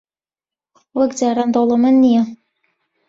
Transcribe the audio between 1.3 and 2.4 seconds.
دەوڵەمەند نییە.